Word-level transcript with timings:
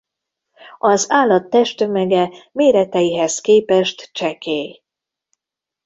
Az 0.77 1.05
állat 1.09 1.49
testtömege 1.49 2.29
méreteihez 2.51 3.39
képest 3.41 4.09
csekély. 4.13 4.83